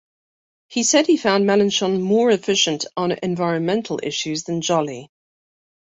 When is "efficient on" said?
2.31-3.11